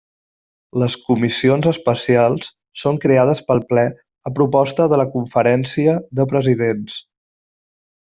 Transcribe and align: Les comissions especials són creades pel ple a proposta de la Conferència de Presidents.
Les 0.83 0.95
comissions 1.09 1.67
especials 1.71 2.49
són 2.85 2.99
creades 3.05 3.43
pel 3.51 3.63
ple 3.75 3.85
a 4.31 4.35
proposta 4.41 4.91
de 4.95 5.03
la 5.03 5.09
Conferència 5.19 5.97
de 6.21 6.31
Presidents. 6.35 7.01